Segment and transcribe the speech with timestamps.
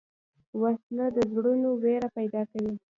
[0.61, 2.73] وسله د زړونو وېره پیدا کوي